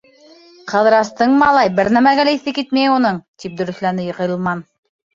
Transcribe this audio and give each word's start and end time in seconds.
Ҡыҙырастың, 0.71 1.35
малай, 1.43 1.71
бер 1.81 1.91
нәмәгә 1.99 2.27
лә 2.31 2.35
иҫе 2.39 2.57
китмәй 2.61 2.93
уның, 2.97 3.23
-тип 3.31 3.63
дөрөҫләне 3.63 4.11
Ғилман. 4.21 4.69